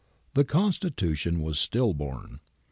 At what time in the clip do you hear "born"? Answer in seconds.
1.93-2.39